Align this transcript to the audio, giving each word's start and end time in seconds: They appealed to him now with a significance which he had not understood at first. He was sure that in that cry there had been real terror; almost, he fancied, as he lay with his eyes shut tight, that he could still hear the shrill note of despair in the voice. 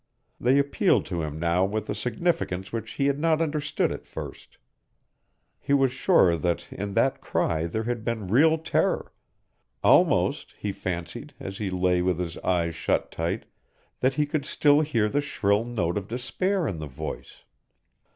They 0.39 0.57
appealed 0.57 1.05
to 1.05 1.21
him 1.21 1.37
now 1.37 1.63
with 1.63 1.87
a 1.87 1.93
significance 1.93 2.73
which 2.73 2.93
he 2.93 3.05
had 3.05 3.19
not 3.19 3.39
understood 3.39 3.91
at 3.91 4.07
first. 4.07 4.57
He 5.59 5.73
was 5.73 5.93
sure 5.93 6.35
that 6.37 6.65
in 6.73 6.95
that 6.95 7.21
cry 7.21 7.67
there 7.67 7.83
had 7.83 8.03
been 8.03 8.27
real 8.27 8.57
terror; 8.57 9.13
almost, 9.83 10.55
he 10.57 10.71
fancied, 10.71 11.35
as 11.39 11.59
he 11.59 11.69
lay 11.69 12.01
with 12.01 12.17
his 12.17 12.39
eyes 12.39 12.73
shut 12.73 13.11
tight, 13.11 13.45
that 13.99 14.15
he 14.15 14.25
could 14.25 14.43
still 14.47 14.81
hear 14.81 15.07
the 15.07 15.21
shrill 15.21 15.63
note 15.63 15.99
of 15.99 16.07
despair 16.07 16.65
in 16.65 16.79
the 16.79 16.87
voice. 16.87 17.43